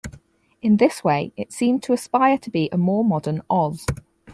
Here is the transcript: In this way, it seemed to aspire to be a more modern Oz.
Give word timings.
In 0.63 0.77
this 0.77 1.03
way, 1.03 1.31
it 1.37 1.51
seemed 1.53 1.83
to 1.83 1.93
aspire 1.93 2.39
to 2.39 2.49
be 2.49 2.69
a 2.71 2.77
more 2.79 3.05
modern 3.05 3.43
Oz. 3.51 3.85